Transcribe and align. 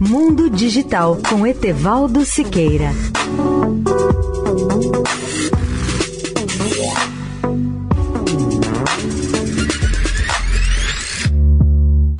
Mundo 0.00 0.48
Digital 0.48 1.18
com 1.28 1.44
Etevaldo 1.44 2.24
Siqueira. 2.24 2.92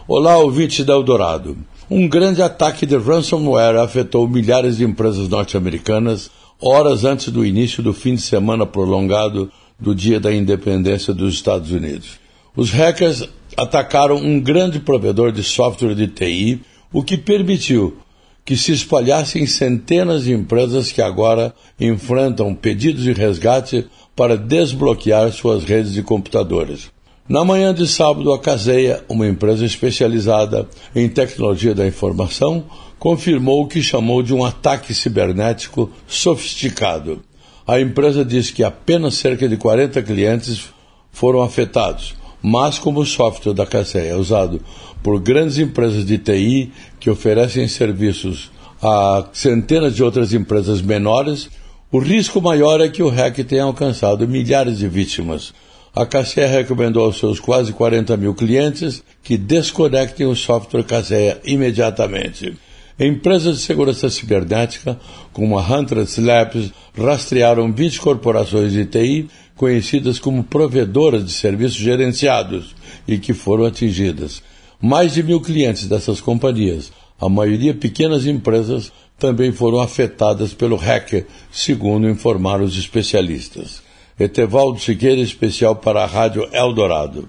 Olá, 0.08 0.38
ouvinte 0.38 0.82
da 0.82 0.92
Eldorado. 0.94 1.56
Um 1.88 2.08
grande 2.08 2.42
ataque 2.42 2.84
de 2.84 2.96
ransomware 2.96 3.76
afetou 3.76 4.26
milhares 4.26 4.78
de 4.78 4.84
empresas 4.84 5.28
norte-americanas 5.28 6.32
horas 6.60 7.04
antes 7.04 7.28
do 7.28 7.46
início 7.46 7.80
do 7.80 7.92
fim 7.92 8.16
de 8.16 8.22
semana 8.22 8.66
prolongado 8.66 9.52
do 9.78 9.94
Dia 9.94 10.18
da 10.18 10.34
Independência 10.34 11.14
dos 11.14 11.34
Estados 11.34 11.70
Unidos. 11.70 12.18
Os 12.56 12.72
hackers 12.72 13.28
atacaram 13.56 14.16
um 14.16 14.40
grande 14.40 14.80
provedor 14.80 15.30
de 15.30 15.44
software 15.44 15.94
de 15.94 16.08
TI, 16.08 16.60
o 16.92 17.02
que 17.02 17.16
permitiu 17.16 17.98
que 18.44 18.56
se 18.56 18.72
espalhassem 18.72 19.46
centenas 19.46 20.24
de 20.24 20.32
empresas 20.32 20.90
que 20.90 21.02
agora 21.02 21.54
enfrentam 21.78 22.54
pedidos 22.54 23.02
de 23.02 23.12
resgate 23.12 23.86
para 24.16 24.38
desbloquear 24.38 25.30
suas 25.32 25.64
redes 25.64 25.92
de 25.92 26.02
computadores. 26.02 26.90
Na 27.28 27.44
manhã 27.44 27.74
de 27.74 27.86
sábado, 27.86 28.32
a 28.32 28.38
Caseia, 28.38 29.04
uma 29.06 29.26
empresa 29.26 29.66
especializada 29.66 30.66
em 30.96 31.10
tecnologia 31.10 31.74
da 31.74 31.86
informação, 31.86 32.64
confirmou 32.98 33.62
o 33.62 33.68
que 33.68 33.82
chamou 33.82 34.22
de 34.22 34.32
um 34.32 34.42
ataque 34.42 34.94
cibernético 34.94 35.90
sofisticado. 36.06 37.22
A 37.66 37.78
empresa 37.78 38.24
diz 38.24 38.50
que 38.50 38.64
apenas 38.64 39.16
cerca 39.16 39.46
de 39.46 39.58
40 39.58 40.02
clientes 40.02 40.70
foram 41.12 41.42
afetados, 41.42 42.14
mas 42.42 42.78
como 42.78 43.00
o 43.00 43.06
software 43.06 43.54
da 43.54 43.66
Caseia 43.66 44.12
é 44.12 44.16
usado 44.16 44.60
por 45.02 45.20
grandes 45.20 45.58
empresas 45.58 46.04
de 46.04 46.18
TI 46.18 46.72
que 46.98 47.10
oferecem 47.10 47.66
serviços 47.68 48.50
a 48.82 49.24
centenas 49.32 49.94
de 49.94 50.02
outras 50.02 50.32
empresas 50.32 50.80
menores, 50.80 51.48
o 51.90 51.98
risco 51.98 52.40
maior 52.40 52.80
é 52.80 52.88
que 52.88 53.02
o 53.02 53.08
hack 53.08 53.38
tenha 53.44 53.64
alcançado 53.64 54.28
milhares 54.28 54.78
de 54.78 54.88
vítimas. 54.88 55.52
A 55.94 56.06
Cassia 56.06 56.46
recomendou 56.46 57.04
aos 57.04 57.18
seus 57.18 57.40
quase 57.40 57.72
40 57.72 58.16
mil 58.16 58.34
clientes 58.34 59.02
que 59.22 59.36
desconectem 59.36 60.26
o 60.26 60.36
software 60.36 60.84
Cassia 60.84 61.40
imediatamente. 61.44 62.56
Empresas 62.98 63.58
de 63.58 63.62
segurança 63.62 64.10
cibernética, 64.10 64.98
como 65.32 65.56
a 65.56 65.62
Huntress 65.62 66.20
Labs, 66.20 66.72
rastrearam 66.96 67.72
20 67.72 68.00
corporações 68.00 68.72
de 68.72 68.84
TI 68.84 69.28
conhecidas 69.54 70.18
como 70.18 70.42
provedoras 70.42 71.24
de 71.24 71.32
serviços 71.32 71.78
gerenciados 71.78 72.74
e 73.06 73.18
que 73.18 73.32
foram 73.32 73.66
atingidas. 73.66 74.42
Mais 74.80 75.14
de 75.14 75.22
mil 75.22 75.40
clientes 75.40 75.86
dessas 75.86 76.20
companhias, 76.20 76.92
a 77.20 77.28
maioria 77.28 77.74
pequenas 77.74 78.26
empresas, 78.26 78.92
também 79.18 79.52
foram 79.52 79.80
afetadas 79.80 80.52
pelo 80.54 80.76
hacker, 80.76 81.26
segundo 81.50 82.08
informaram 82.08 82.64
os 82.64 82.78
especialistas. 82.78 83.82
Etevaldo 84.18 84.80
Siqueira, 84.80 85.20
especial 85.20 85.76
para 85.76 86.02
a 86.02 86.06
Rádio 86.06 86.48
Eldorado. 86.52 87.28